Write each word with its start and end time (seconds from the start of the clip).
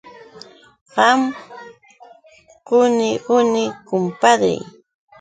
Qam 0.93 1.19
quni 2.67 3.09
quni, 3.25 3.63
kumpadri. 3.87 4.55